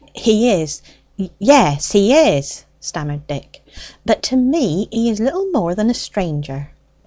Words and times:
"He 0.15 0.49
is; 0.63 0.81
yes, 1.37 1.91
he 1.91 2.11
is," 2.15 2.65
stammered 2.79 3.27
Dick; 3.27 3.63
"but 4.03 4.23
to 4.23 4.35
me 4.35 4.87
he 4.89 5.11
is 5.11 5.19
little 5.19 5.45
more 5.51 5.75
than 5.75 5.91
a 5.91 5.93
stranger." 5.93 6.71